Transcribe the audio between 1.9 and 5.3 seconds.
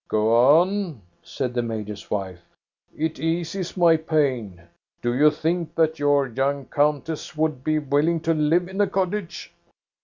wife." It eases my pain. Did you